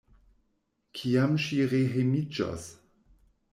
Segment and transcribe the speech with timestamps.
[1.01, 2.69] Kiam ŝi rehejmiĝos?